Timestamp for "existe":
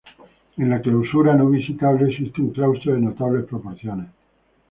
2.09-2.41